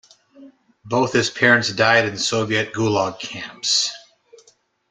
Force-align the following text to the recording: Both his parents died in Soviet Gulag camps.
Both 0.83 1.13
his 1.13 1.29
parents 1.29 1.71
died 1.71 2.07
in 2.07 2.17
Soviet 2.17 2.73
Gulag 2.73 3.19
camps. 3.19 3.93